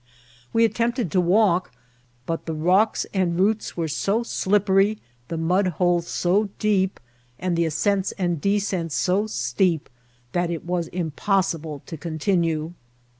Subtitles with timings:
[0.51, 1.71] We attempted to walk,
[2.25, 6.99] but the rocks and roots were so slippery, the mudholes so deep,
[7.37, 9.91] and the ascents and descents so steep,
[10.31, 12.73] that it was impossible to continue.